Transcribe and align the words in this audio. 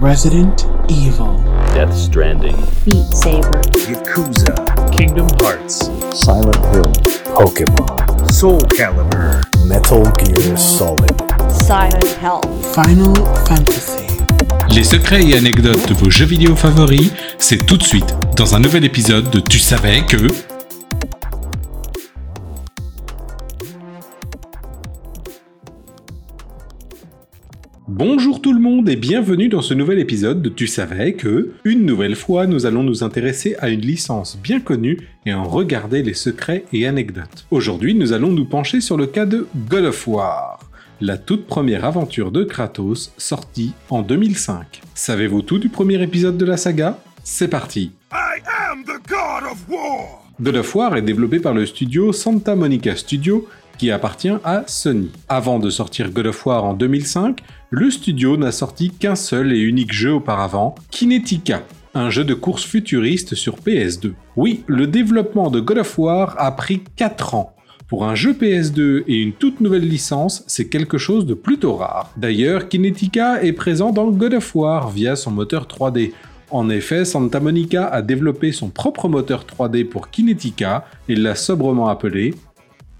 Resident 0.00 0.66
Evil, 0.88 1.38
Death 1.74 1.94
Stranding, 1.94 2.56
Beat 2.84 3.06
Saber, 3.14 3.60
Yakuza, 3.86 4.54
Kingdom 4.90 5.28
Hearts, 5.40 5.90
Silent 6.12 6.56
Hill, 6.72 6.92
Pokemon, 7.36 8.32
Soul 8.32 8.60
Calibur, 8.76 9.40
Metal 9.66 10.02
Gear 10.18 10.58
Solid. 10.58 11.12
Silent 11.50 12.04
Hell, 12.20 12.42
Final 12.74 13.14
Fantasy. 13.46 14.06
Les 14.74 14.84
secrets 14.84 15.22
et 15.22 15.36
anecdotes 15.36 15.88
de 15.88 15.94
vos 15.94 16.10
jeux 16.10 16.24
vidéo 16.24 16.56
favoris, 16.56 17.12
c'est 17.38 17.64
tout 17.64 17.76
de 17.76 17.84
suite 17.84 18.16
dans 18.36 18.56
un 18.56 18.60
nouvel 18.60 18.84
épisode 18.84 19.30
de 19.30 19.38
Tu 19.38 19.58
savais 19.58 20.04
que... 20.04 20.51
Bonjour 27.88 28.40
tout 28.40 28.52
le 28.52 28.60
monde 28.60 28.88
et 28.88 28.94
bienvenue 28.94 29.48
dans 29.48 29.60
ce 29.60 29.74
nouvel 29.74 29.98
épisode 29.98 30.40
de 30.40 30.48
Tu 30.48 30.68
savais 30.68 31.14
que, 31.14 31.50
une 31.64 31.84
nouvelle 31.84 32.14
fois, 32.14 32.46
nous 32.46 32.64
allons 32.64 32.84
nous 32.84 33.02
intéresser 33.02 33.56
à 33.58 33.70
une 33.70 33.80
licence 33.80 34.38
bien 34.40 34.60
connue 34.60 35.08
et 35.26 35.34
en 35.34 35.42
regarder 35.42 36.04
les 36.04 36.14
secrets 36.14 36.64
et 36.72 36.86
anecdotes. 36.86 37.44
Aujourd'hui, 37.50 37.94
nous 37.94 38.12
allons 38.12 38.30
nous 38.30 38.44
pencher 38.44 38.80
sur 38.80 38.96
le 38.96 39.06
cas 39.06 39.26
de 39.26 39.48
God 39.68 39.86
of 39.86 40.06
War, 40.06 40.60
la 41.00 41.18
toute 41.18 41.46
première 41.48 41.84
aventure 41.84 42.30
de 42.30 42.44
Kratos 42.44 43.12
sortie 43.18 43.72
en 43.90 44.02
2005. 44.02 44.80
Savez-vous 44.94 45.42
tout 45.42 45.58
du 45.58 45.68
premier 45.68 46.00
épisode 46.00 46.38
de 46.38 46.44
la 46.44 46.56
saga? 46.56 47.00
C'est 47.24 47.48
parti 47.48 47.90
I 48.12 48.40
am 48.70 48.84
the 48.84 49.08
God 49.08 49.50
of 49.50 49.58
War! 49.68 50.22
God 50.40 50.56
of 50.56 50.74
War 50.74 50.96
est 50.96 51.02
développé 51.02 51.40
par 51.40 51.52
le 51.52 51.66
studio 51.66 52.12
Santa 52.12 52.54
Monica 52.56 52.96
Studio 52.96 53.46
appartient 53.90 54.34
à 54.44 54.64
Sony. 54.66 55.10
Avant 55.28 55.58
de 55.58 55.70
sortir 55.70 56.10
God 56.10 56.26
of 56.26 56.46
War 56.46 56.64
en 56.64 56.74
2005, 56.74 57.40
le 57.70 57.90
studio 57.90 58.36
n'a 58.36 58.52
sorti 58.52 58.90
qu'un 58.90 59.14
seul 59.14 59.52
et 59.52 59.58
unique 59.58 59.92
jeu 59.92 60.12
auparavant, 60.12 60.74
Kinetica, 60.90 61.62
un 61.94 62.10
jeu 62.10 62.24
de 62.24 62.34
course 62.34 62.64
futuriste 62.64 63.34
sur 63.34 63.56
PS2. 63.56 64.12
Oui, 64.36 64.62
le 64.66 64.86
développement 64.86 65.50
de 65.50 65.60
God 65.60 65.78
of 65.78 65.98
War 65.98 66.34
a 66.38 66.52
pris 66.52 66.82
4 66.96 67.34
ans. 67.34 67.54
Pour 67.88 68.04
un 68.04 68.14
jeu 68.14 68.32
PS2 68.32 69.04
et 69.06 69.16
une 69.16 69.32
toute 69.32 69.60
nouvelle 69.60 69.86
licence, 69.86 70.44
c'est 70.46 70.68
quelque 70.68 70.96
chose 70.96 71.26
de 71.26 71.34
plutôt 71.34 71.74
rare. 71.74 72.10
D'ailleurs, 72.16 72.68
Kinetica 72.68 73.42
est 73.42 73.52
présent 73.52 73.90
dans 73.90 74.10
God 74.10 74.34
of 74.34 74.54
War 74.54 74.90
via 74.90 75.14
son 75.14 75.30
moteur 75.30 75.66
3D. 75.66 76.12
En 76.50 76.70
effet, 76.70 77.04
Santa 77.04 77.40
Monica 77.40 77.86
a 77.86 78.02
développé 78.02 78.52
son 78.52 78.68
propre 78.68 79.08
moteur 79.08 79.44
3D 79.44 79.86
pour 79.86 80.10
Kinetica 80.10 80.86
et 81.08 81.14
l'a 81.14 81.34
sobrement 81.34 81.88
appelé 81.88 82.34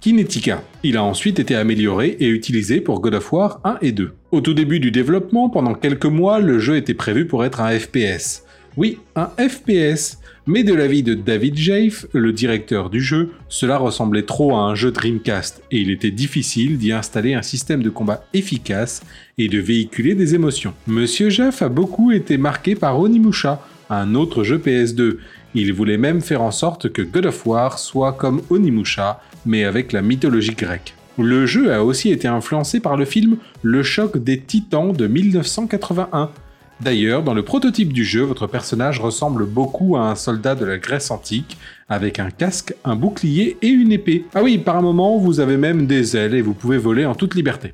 Kinetica. 0.03 0.65
Il 0.83 0.97
a 0.97 1.05
ensuite 1.05 1.39
été 1.39 1.55
amélioré 1.55 2.17
et 2.19 2.27
utilisé 2.27 2.81
pour 2.81 3.01
God 3.01 3.15
of 3.15 3.33
War 3.33 3.61
1 3.63 3.79
et 3.83 3.93
2. 3.93 4.11
Au 4.33 4.41
tout 4.41 4.53
début 4.53 4.81
du 4.81 4.91
développement, 4.91 5.49
pendant 5.49 5.75
quelques 5.75 6.07
mois, 6.07 6.41
le 6.41 6.59
jeu 6.59 6.77
était 6.77 6.93
prévu 6.93 7.25
pour 7.29 7.45
être 7.45 7.61
un 7.61 7.79
FPS. 7.79 8.43
Oui, 8.77 8.99
un 9.15 9.31
FPS, 9.39 10.19
mais 10.45 10.65
de 10.65 10.75
l'avis 10.75 11.05
de 11.05 11.15
David 11.15 11.57
Jaffe, 11.57 12.07
le 12.13 12.33
directeur 12.33 12.91
du 12.91 13.01
jeu, 13.01 13.31
cela 13.49 13.79
ressemblait 13.79 14.25
trop 14.25 14.57
à 14.57 14.63
un 14.63 14.75
jeu 14.75 14.91
Dreamcast 14.91 15.63
et 15.71 15.79
il 15.79 15.91
était 15.91 16.11
difficile 16.11 16.79
d'y 16.79 16.91
installer 16.91 17.35
un 17.35 17.43
système 17.43 17.85
de 17.85 17.91
combat 17.91 18.25
efficace 18.35 19.03
et 19.39 19.47
de 19.47 19.61
véhiculer 19.61 20.17
des 20.17 20.35
émotions. 20.35 20.75
Monsieur 20.89 21.31
Jaffe 21.31 21.63
a 21.63 21.69
beaucoup 21.69 22.11
été 22.11 22.39
marqué 22.39 22.75
par 22.75 22.99
Onimusha, 22.99 23.65
un 24.01 24.15
autre 24.15 24.45
jeu 24.45 24.59
PS2. 24.59 25.17
Il 25.55 25.73
voulait 25.73 25.99
même 25.99 26.21
faire 26.21 26.43
en 26.43 26.51
sorte 26.51 26.91
que 26.91 27.03
God 27.03 27.27
of 27.27 27.47
War 27.47 27.79
soit 27.79 28.13
comme 28.13 28.43
Onimusha, 28.51 29.21
mais 29.45 29.65
avec 29.65 29.93
la 29.93 30.03
mythologie 30.03 30.55
grecque. 30.55 30.95
Le 31.19 31.45
jeu 31.45 31.73
a 31.73 31.85
aussi 31.85 32.11
été 32.11 32.27
influencé 32.27 32.81
par 32.81 32.97
le 32.97 33.05
film 33.05 33.37
Le 33.63 33.83
choc 33.83 34.17
des 34.17 34.41
titans 34.41 34.93
de 34.93 35.07
1981. 35.07 36.31
D'ailleurs, 36.81 37.23
dans 37.23 37.35
le 37.35 37.45
prototype 37.45 37.93
du 37.93 38.05
jeu, 38.05 38.23
votre 38.23 38.47
personnage 38.47 38.99
ressemble 38.99 39.47
beaucoup 39.47 39.97
à 39.97 40.11
un 40.11 40.15
soldat 40.15 40.55
de 40.55 40.65
la 40.65 40.79
Grèce 40.79 41.11
antique, 41.11 41.59
avec 41.89 42.19
un 42.19 42.31
casque, 42.31 42.75
un 42.85 42.97
bouclier 42.97 43.57
et 43.63 43.69
une 43.69 43.93
épée. 43.93 44.25
Ah 44.35 44.43
oui, 44.43 44.59
par 44.59 44.77
un 44.77 44.83
moment, 44.83 45.19
vous 45.19 45.39
avez 45.39 45.59
même 45.59 45.87
des 45.87 46.17
ailes 46.17 46.35
et 46.35 46.43
vous 46.43 46.55
pouvez 46.55 46.79
voler 46.79 47.05
en 47.05 47.15
toute 47.15 47.35
liberté. 47.35 47.73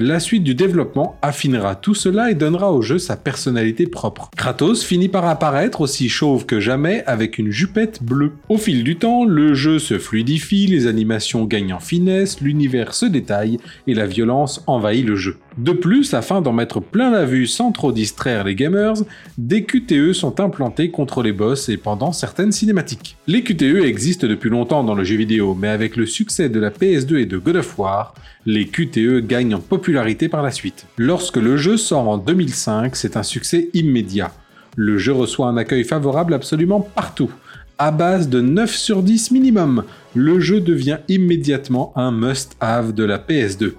La 0.00 0.20
suite 0.20 0.44
du 0.44 0.54
développement 0.54 1.18
affinera 1.22 1.74
tout 1.74 1.92
cela 1.92 2.30
et 2.30 2.36
donnera 2.36 2.72
au 2.72 2.82
jeu 2.82 3.00
sa 3.00 3.16
personnalité 3.16 3.88
propre. 3.88 4.30
Kratos 4.36 4.84
finit 4.84 5.08
par 5.08 5.26
apparaître 5.26 5.80
aussi 5.80 6.08
chauve 6.08 6.46
que 6.46 6.60
jamais 6.60 7.02
avec 7.06 7.36
une 7.36 7.50
jupette 7.50 8.00
bleue. 8.04 8.30
Au 8.48 8.58
fil 8.58 8.84
du 8.84 8.94
temps, 8.94 9.24
le 9.24 9.54
jeu 9.54 9.80
se 9.80 9.98
fluidifie, 9.98 10.68
les 10.68 10.86
animations 10.86 11.46
gagnent 11.46 11.72
en 11.72 11.80
finesse, 11.80 12.40
l'univers 12.40 12.94
se 12.94 13.06
détaille 13.06 13.58
et 13.88 13.94
la 13.94 14.06
violence 14.06 14.62
envahit 14.68 15.04
le 15.04 15.16
jeu. 15.16 15.36
De 15.58 15.72
plus, 15.72 16.14
afin 16.14 16.40
d'en 16.40 16.52
mettre 16.52 16.78
plein 16.78 17.10
la 17.10 17.24
vue 17.24 17.48
sans 17.48 17.72
trop 17.72 17.90
distraire 17.90 18.44
les 18.44 18.54
gamers, 18.54 18.94
des 19.38 19.64
QTE 19.64 20.12
sont 20.12 20.38
implantés 20.38 20.92
contre 20.92 21.20
les 21.20 21.32
boss 21.32 21.68
et 21.68 21.76
pendant 21.76 22.12
certaines 22.12 22.52
cinématiques. 22.52 23.16
Les 23.26 23.42
QTE 23.42 23.82
existent 23.84 24.28
depuis 24.28 24.50
longtemps 24.50 24.84
dans 24.84 24.94
le 24.94 25.02
jeu 25.02 25.16
vidéo, 25.16 25.56
mais 25.60 25.66
avec 25.66 25.96
le 25.96 26.06
succès 26.06 26.48
de 26.48 26.60
la 26.60 26.70
PS2 26.70 27.16
et 27.16 27.26
de 27.26 27.38
God 27.38 27.56
of 27.56 27.76
War, 27.76 28.14
les 28.46 28.68
QTE 28.68 29.26
gagnent 29.26 29.56
en 29.56 29.58
popularité 29.58 30.28
par 30.28 30.44
la 30.44 30.52
suite. 30.52 30.86
Lorsque 30.96 31.38
le 31.38 31.56
jeu 31.56 31.76
sort 31.76 32.08
en 32.08 32.18
2005, 32.18 32.94
c'est 32.94 33.16
un 33.16 33.24
succès 33.24 33.68
immédiat. 33.74 34.30
Le 34.76 34.96
jeu 34.96 35.12
reçoit 35.12 35.48
un 35.48 35.56
accueil 35.56 35.82
favorable 35.82 36.34
absolument 36.34 36.80
partout. 36.80 37.32
À 37.78 37.90
base 37.90 38.28
de 38.28 38.40
9 38.40 38.72
sur 38.72 39.02
10 39.02 39.32
minimum, 39.32 39.82
le 40.14 40.38
jeu 40.38 40.60
devient 40.60 40.98
immédiatement 41.08 41.92
un 41.96 42.12
must-have 42.12 42.94
de 42.94 43.02
la 43.02 43.18
PS2 43.18 43.72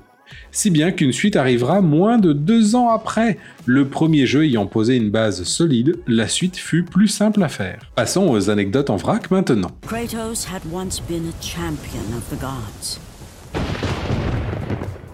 si 0.52 0.70
bien 0.70 0.92
qu'une 0.92 1.12
suite 1.12 1.36
arrivera 1.36 1.82
moins 1.82 2.18
de 2.18 2.34
deux 2.34 2.76
ans 2.76 2.90
après. 2.90 3.38
Le 3.66 3.88
premier 3.88 4.26
jeu 4.26 4.46
ayant 4.46 4.66
posé 4.66 4.96
une 4.96 5.10
base 5.10 5.44
solide, 5.44 5.98
la 6.08 6.28
suite 6.28 6.58
fut 6.58 6.84
plus 6.84 7.08
simple 7.08 7.44
à 7.44 7.50
faire. 7.50 7.92
Passons 7.96 8.28
aux 8.30 8.50
anecdotes 8.50 8.90
en 8.90 8.98
vrac 8.98 9.32
maintenant. 9.32 9.72
Kratos 9.88 10.48
had 10.52 10.62
once 10.72 11.02
been 11.08 11.28
a 11.28 11.44
champion 11.44 12.04
of 12.18 12.24
the 12.30 12.40
gods. 12.40 13.00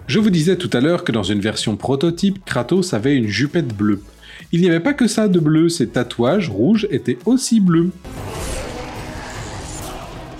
Je 0.06 0.20
vous 0.20 0.30
disais 0.30 0.56
tout 0.56 0.70
à 0.72 0.80
l'heure 0.80 1.02
que 1.02 1.10
dans 1.10 1.24
une 1.24 1.40
version 1.40 1.76
prototype, 1.76 2.44
Kratos 2.44 2.94
avait 2.94 3.16
une 3.16 3.26
jupette 3.26 3.76
bleue. 3.76 4.02
Il 4.52 4.60
n'y 4.60 4.68
avait 4.68 4.80
pas 4.80 4.94
que 4.94 5.08
ça 5.08 5.26
de 5.26 5.40
bleu, 5.40 5.68
ses 5.68 5.88
tatouages 5.88 6.48
rouges 6.48 6.86
étaient 6.90 7.18
aussi 7.26 7.58
bleus. 7.58 7.90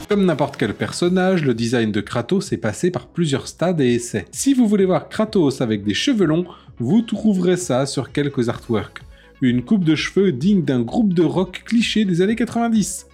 Comme 0.09 0.25
n'importe 0.25 0.57
quel 0.57 0.73
personnage, 0.73 1.43
le 1.43 1.53
design 1.53 1.91
de 1.91 2.01
Kratos 2.01 2.53
est 2.53 2.59
passé 2.59 2.93
par 2.93 3.09
plusieurs 3.09 3.49
stades 3.49 3.81
et 3.81 3.95
essais. 3.95 4.27
Si 4.31 4.55
vous 4.55 4.69
voulez 4.69 4.85
voir 4.85 5.09
Kratos 5.09 5.61
avec 5.61 5.83
des 5.83 5.95
cheveux 5.95 6.27
longs, 6.27 6.47
vous 6.79 7.03
trouverez 7.03 7.57
ça 7.57 7.87
sur 7.87 8.13
quelques 8.13 8.49
artworks. 8.49 9.03
Une 9.41 9.65
coupe 9.65 9.83
de 9.83 9.97
cheveux 9.97 10.31
digne 10.31 10.63
d'un 10.63 10.83
groupe 10.83 11.13
de 11.13 11.25
rock 11.25 11.65
cliché 11.67 12.05
des 12.05 12.23
années 12.23 12.37
90. 12.37 13.09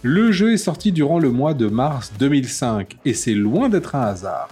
Le 0.00 0.32
jeu 0.32 0.54
est 0.54 0.58
sorti 0.58 0.90
durant 0.90 1.18
le 1.18 1.30
mois 1.30 1.52
de 1.52 1.66
mars 1.66 2.10
2005 2.18 2.96
et 3.04 3.12
c'est 3.12 3.34
loin 3.34 3.68
d'être 3.68 3.94
un 3.94 4.06
hasard. 4.06 4.48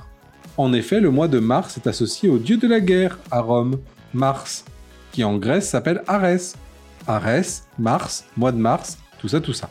En 0.59 0.75
effet, 0.75 1.01
le 1.01 1.11
mois 1.11 1.29
de 1.29 1.39
mars 1.39 1.79
est 1.79 1.87
associé 1.87 2.29
au 2.29 2.39
dieu 2.39 2.59
de 2.59 2.69
la 2.69 2.81
guerre 2.81 3.19
à 3.31 3.41
Rome, 3.41 3.79
Mars, 4.13 4.67
qui 5.11 5.25
en 5.25 5.39
Grèce 5.39 5.71
s'appelle 5.71 6.03
Arès. 6.07 6.55
Arès, 7.07 7.65
Mars, 7.79 8.27
mois 8.37 8.53
de 8.53 8.59
mars, 8.59 8.99
tout 9.23 9.29
ça, 9.29 9.41
tout 9.41 9.53
ça. 9.53 9.71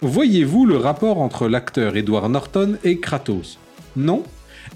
Voyez-vous 0.00 0.64
le 0.64 0.78
rapport 0.78 1.20
entre 1.20 1.46
l'acteur 1.46 1.94
Edward 1.94 2.30
Norton 2.30 2.78
et 2.84 3.00
Kratos? 3.00 3.58
Non? 3.94 4.22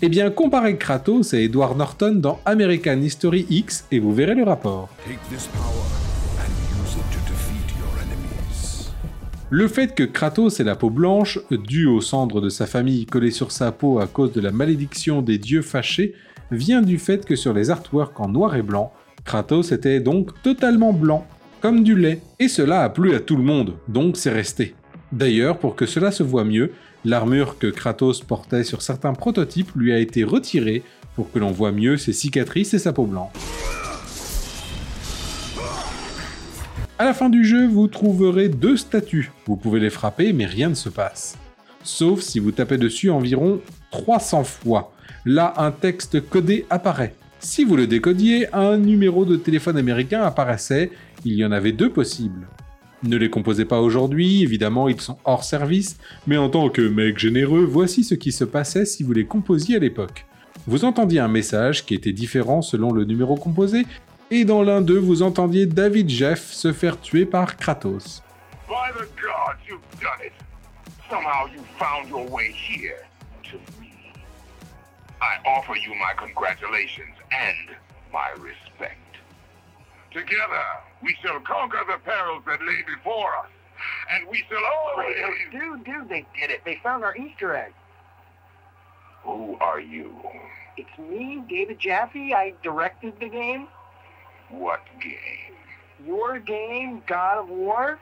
Eh 0.02 0.10
bien, 0.10 0.28
comparez 0.30 0.76
Kratos 0.76 1.32
et 1.32 1.44
Edward 1.44 1.78
Norton 1.78 2.16
dans 2.16 2.40
American 2.44 3.00
History 3.00 3.46
X 3.48 3.86
et 3.90 4.00
vous 4.00 4.12
verrez 4.12 4.34
le 4.34 4.42
rapport. 4.42 4.90
Le 9.48 9.68
fait 9.68 9.94
que 9.94 10.02
Kratos 10.02 10.60
ait 10.60 10.64
la 10.64 10.76
peau 10.76 10.90
blanche, 10.90 11.38
due 11.50 11.86
aux 11.86 12.02
cendres 12.02 12.42
de 12.42 12.50
sa 12.50 12.66
famille 12.66 13.06
collées 13.06 13.30
sur 13.30 13.50
sa 13.50 13.72
peau 13.72 13.98
à 13.98 14.06
cause 14.06 14.32
de 14.32 14.42
la 14.42 14.52
malédiction 14.52 15.22
des 15.22 15.38
dieux 15.38 15.62
fâchés, 15.62 16.14
vient 16.50 16.82
du 16.82 16.98
fait 16.98 17.24
que 17.24 17.34
sur 17.34 17.54
les 17.54 17.70
artworks 17.70 18.20
en 18.20 18.28
noir 18.28 18.56
et 18.56 18.62
blanc, 18.62 18.92
Kratos 19.24 19.72
était 19.72 20.00
donc 20.00 20.30
totalement 20.42 20.92
blanc, 20.92 21.26
comme 21.60 21.84
du 21.84 21.96
lait, 21.96 22.20
et 22.38 22.48
cela 22.48 22.82
a 22.82 22.88
plu 22.88 23.14
à 23.14 23.20
tout 23.20 23.36
le 23.36 23.42
monde, 23.42 23.74
donc 23.88 24.16
c'est 24.16 24.32
resté. 24.32 24.74
D'ailleurs, 25.12 25.58
pour 25.58 25.76
que 25.76 25.86
cela 25.86 26.10
se 26.10 26.22
voit 26.22 26.44
mieux, 26.44 26.72
l'armure 27.04 27.58
que 27.58 27.68
Kratos 27.68 28.20
portait 28.20 28.64
sur 28.64 28.82
certains 28.82 29.12
prototypes 29.12 29.70
lui 29.76 29.92
a 29.92 29.98
été 29.98 30.24
retirée 30.24 30.82
pour 31.14 31.30
que 31.30 31.38
l'on 31.38 31.50
voit 31.50 31.72
mieux 31.72 31.96
ses 31.96 32.12
cicatrices 32.12 32.74
et 32.74 32.78
sa 32.78 32.92
peau 32.92 33.04
blanche. 33.04 33.32
À 36.98 37.04
la 37.04 37.14
fin 37.14 37.28
du 37.28 37.44
jeu, 37.44 37.66
vous 37.66 37.88
trouverez 37.88 38.48
deux 38.48 38.76
statues. 38.76 39.32
Vous 39.46 39.56
pouvez 39.56 39.80
les 39.80 39.90
frapper, 39.90 40.32
mais 40.32 40.46
rien 40.46 40.68
ne 40.68 40.74
se 40.74 40.88
passe. 40.88 41.36
Sauf 41.82 42.20
si 42.20 42.38
vous 42.38 42.52
tapez 42.52 42.78
dessus 42.78 43.10
environ 43.10 43.60
300 43.90 44.44
fois. 44.44 44.92
Là, 45.24 45.52
un 45.56 45.72
texte 45.72 46.20
codé 46.28 46.64
apparaît. 46.70 47.14
Si 47.44 47.64
vous 47.64 47.76
le 47.76 47.88
décodiez, 47.88 48.46
un 48.54 48.78
numéro 48.78 49.24
de 49.24 49.34
téléphone 49.34 49.76
américain 49.76 50.22
apparaissait. 50.22 50.92
Il 51.24 51.32
y 51.32 51.44
en 51.44 51.50
avait 51.50 51.72
deux 51.72 51.90
possibles. 51.90 52.46
Ne 53.02 53.16
les 53.16 53.30
composez 53.30 53.64
pas 53.64 53.80
aujourd'hui, 53.80 54.44
évidemment 54.44 54.88
ils 54.88 55.00
sont 55.00 55.18
hors 55.24 55.42
service, 55.42 55.98
mais 56.28 56.36
en 56.36 56.48
tant 56.48 56.68
que 56.68 56.82
mec 56.82 57.18
généreux, 57.18 57.64
voici 57.64 58.04
ce 58.04 58.14
qui 58.14 58.30
se 58.30 58.44
passait 58.44 58.84
si 58.84 59.02
vous 59.02 59.12
les 59.12 59.26
composiez 59.26 59.74
à 59.74 59.80
l'époque. 59.80 60.24
Vous 60.68 60.84
entendiez 60.84 61.18
un 61.18 61.26
message 61.26 61.84
qui 61.84 61.94
était 61.94 62.12
différent 62.12 62.62
selon 62.62 62.92
le 62.92 63.04
numéro 63.04 63.34
composé, 63.34 63.86
et 64.30 64.44
dans 64.44 64.62
l'un 64.62 64.80
d'eux 64.80 65.00
vous 65.00 65.22
entendiez 65.22 65.66
David 65.66 66.08
Jeff 66.10 66.52
se 66.52 66.72
faire 66.72 67.00
tuer 67.00 67.26
par 67.26 67.56
Kratos. 67.56 68.22
By 68.68 68.92
the 68.94 69.08
gods, 69.20 69.58
you've 69.68 69.80
done 70.00 70.24
it. 70.24 70.32
Somehow 71.10 71.52
you 71.52 71.60
found 71.76 72.08
your 72.08 72.32
way 72.32 72.52
here 72.52 73.02
to. 73.50 73.81
I 75.22 75.38
offer 75.46 75.76
you 75.76 75.94
my 75.94 76.14
congratulations 76.16 77.14
and 77.30 77.76
my 78.12 78.30
respect. 78.40 78.98
Together, 80.10 80.64
we 81.00 81.16
shall 81.22 81.38
conquer 81.40 81.78
the 81.86 81.98
perils 81.98 82.42
that 82.46 82.58
lay 82.60 82.82
before 82.82 83.36
us, 83.36 83.48
and 84.10 84.28
we 84.28 84.44
shall 84.48 84.64
always... 84.64 85.14
Dude, 85.52 85.84
dude, 85.84 86.08
they 86.08 86.26
did 86.38 86.50
it. 86.50 86.62
They 86.64 86.80
found 86.82 87.04
our 87.04 87.16
Easter 87.16 87.54
egg. 87.54 87.72
Who 89.22 89.56
are 89.60 89.78
you? 89.78 90.12
It's 90.76 90.98
me, 90.98 91.44
David 91.48 91.78
Jaffe. 91.78 92.34
I 92.34 92.54
directed 92.64 93.14
the 93.20 93.28
game. 93.28 93.68
What 94.50 94.84
game? 95.00 95.54
Your 96.04 96.40
game, 96.40 97.00
God 97.06 97.38
of 97.38 97.48
War. 97.48 98.00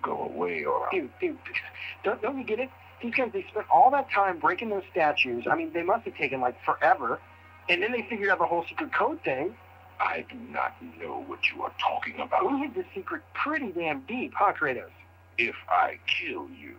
Go 0.00 0.30
away 0.32 0.64
or 0.64 0.84
I'll... 0.84 0.90
Dude, 0.92 1.10
dude, 1.20 1.38
don't, 2.04 2.22
don't 2.22 2.38
you 2.38 2.44
get 2.44 2.60
it? 2.60 2.70
These 3.02 3.14
guys, 3.14 3.30
they 3.32 3.44
spent 3.50 3.66
all 3.70 3.90
that 3.90 4.10
time 4.10 4.38
breaking 4.38 4.70
those 4.70 4.84
statues. 4.90 5.46
I 5.50 5.54
mean, 5.54 5.72
they 5.72 5.82
must 5.82 6.04
have 6.04 6.16
taken 6.16 6.40
like 6.40 6.56
forever. 6.64 7.20
And 7.68 7.82
then 7.82 7.92
they 7.92 8.06
figured 8.08 8.30
out 8.30 8.38
the 8.38 8.46
whole 8.46 8.64
secret 8.68 8.92
code 8.94 9.22
thing. 9.22 9.54
I 9.98 10.24
do 10.30 10.36
not 10.50 10.74
know 11.00 11.24
what 11.26 11.40
you 11.50 11.62
are 11.62 11.72
talking 11.80 12.20
about. 12.20 12.50
We 12.50 12.58
hid 12.58 12.74
the 12.74 12.84
secret 12.94 13.22
pretty 13.34 13.72
damn 13.72 14.00
deep, 14.02 14.32
huh, 14.36 14.52
Kratos? 14.58 14.90
If 15.38 15.56
I 15.68 15.98
kill 16.06 16.48
you, 16.50 16.76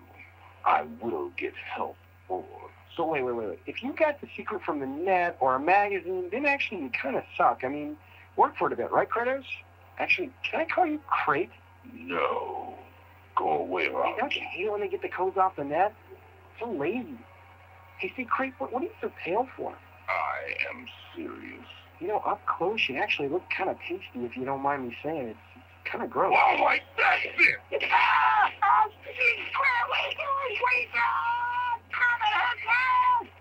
I 0.65 0.85
will 1.01 1.31
get 1.37 1.53
help 1.55 1.97
or 2.29 2.43
So 2.95 3.05
wait, 3.05 3.23
wait, 3.23 3.35
wait, 3.35 3.47
wait. 3.49 3.59
If 3.65 3.83
you 3.83 3.93
got 3.93 4.21
the 4.21 4.27
secret 4.35 4.61
from 4.63 4.79
the 4.79 4.85
net 4.87 5.37
or 5.39 5.55
a 5.55 5.59
magazine, 5.59 6.29
then 6.31 6.45
actually 6.45 6.81
you 6.81 6.89
kind 6.89 7.15
of 7.15 7.23
suck. 7.35 7.61
I 7.63 7.67
mean, 7.69 7.97
work 8.35 8.57
for 8.57 8.67
it 8.67 8.73
a 8.73 8.75
bit, 8.75 8.91
right, 8.91 9.07
Kratos? 9.09 9.45
Actually, 9.99 10.31
can 10.43 10.61
I 10.61 10.65
call 10.65 10.85
you 10.85 10.99
Crate? 11.07 11.51
no. 11.93 12.75
Go 13.35 13.49
away 13.59 13.87
or 13.87 14.03
Hey, 14.03 14.15
don't 14.17 14.35
you 14.35 14.41
hate 14.41 14.71
when 14.71 14.81
they 14.81 14.87
get 14.87 15.03
the 15.03 15.09
codes 15.09 15.37
off 15.37 15.55
the 15.55 15.63
net? 15.63 15.93
So 16.59 16.71
lazy. 16.71 17.17
Hey, 17.99 18.13
see, 18.15 18.25
Crate, 18.25 18.53
what, 18.57 18.71
what 18.71 18.81
are 18.81 18.85
you 18.85 18.91
so 19.01 19.11
pale 19.23 19.47
for? 19.55 19.73
I 20.07 20.53
am 20.71 20.85
serious. 21.15 21.65
You 21.99 22.07
know, 22.07 22.19
up 22.19 22.45
close, 22.45 22.87
you 22.87 22.95
actually 22.97 23.29
look 23.29 23.43
kind 23.55 23.69
of 23.69 23.77
tasty, 23.79 24.23
if 24.23 24.37
you 24.37 24.45
don't 24.45 24.61
mind 24.61 24.87
me 24.87 24.95
saying. 25.03 25.29
It's, 25.29 25.39
it's 25.55 25.91
kind 25.91 26.03
of 26.03 26.09
gross. 26.09 26.33
Oh 26.35 26.55
All 26.57 26.65
right, 26.65 26.81
that's 26.97 27.25
it. 27.25 27.57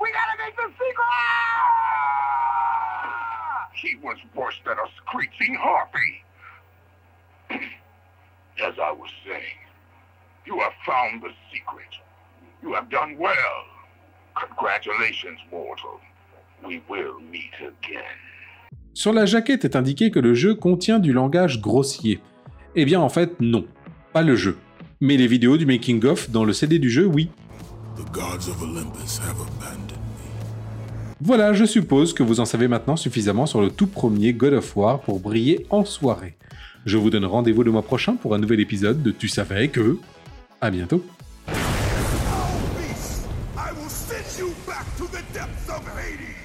We 0.01 0.13
gotta 0.13 0.37
make 0.39 0.57
the 0.57 0.69
secret! 0.73 1.07
He 3.75 3.97
was 4.03 4.17
worse 4.35 4.59
than 4.65 4.79
a 4.79 4.89
screeching 4.97 5.55
harpy. 5.55 6.23
As 7.51 8.75
I 8.83 8.91
was 8.91 9.11
saying, 9.27 9.61
you 10.47 10.59
have 10.61 10.73
found 10.87 11.23
the 11.23 11.31
secret. 11.53 11.93
You 12.67 12.75
have 12.75 12.89
done 12.91 13.17
well. 13.17 13.63
Congratulations, 14.35 15.39
mortal. 15.53 16.01
We 16.67 16.81
will 16.91 17.23
meet 17.31 17.55
again. 17.61 18.03
Sur 18.93 19.13
la 19.13 19.25
jaquette 19.25 19.65
est 19.65 19.77
indiqué 19.77 20.11
que 20.11 20.19
le 20.19 20.35
jeu 20.35 20.57
contient 20.57 20.99
du 20.99 21.13
langage 21.13 21.61
grossier. 21.61 22.19
Eh 22.75 22.85
bien 22.85 23.01
en 23.01 23.09
fait 23.09 23.41
non, 23.41 23.67
pas 24.13 24.23
le 24.23 24.35
jeu. 24.35 24.59
Mais 25.01 25.17
les 25.17 25.29
vidéos 25.29 25.59
du 25.59 25.65
making 25.65 26.05
of 26.07 26.31
dans 26.31 26.45
le 26.45 26.53
CD 26.53 26.81
du 26.81 26.91
jeu, 26.91 27.07
oui. 27.07 27.31
The 27.95 28.11
gods 28.13 28.51
of 28.51 28.61
Olympus 28.61 29.21
have 29.21 29.41
abandoned 29.41 29.93
me. 29.93 31.21
Voilà, 31.21 31.53
je 31.53 31.67
suppose 31.67 32.15
que 32.15 32.25
vous 32.25 32.41
en 32.41 32.47
savez 32.47 32.67
maintenant 32.67 32.97
suffisamment 32.97 33.47
sur 33.47 33.61
le 33.61 33.71
tout 33.71 33.87
premier 33.87 34.33
God 34.33 34.55
of 34.55 34.77
War 34.77 35.01
pour 35.03 35.21
briller 35.21 35.67
en 35.71 35.85
soirée. 35.85 36.37
Je 36.85 36.97
vous 36.97 37.11
donne 37.11 37.27
rendez-vous 37.27 37.63
le 37.63 37.71
mois 37.71 37.83
prochain 37.83 38.17
pour 38.17 38.35
un 38.35 38.39
nouvel 38.39 38.59
épisode 38.59 39.05
de 39.05 39.13
Tu 39.13 39.29
savais 39.29 39.69
que... 39.69 39.99
À 40.61 40.71
bientôt 40.71 41.05
the 45.09 45.23
depths 45.33 45.69
of 45.69 45.87
Hades. 45.97 46.36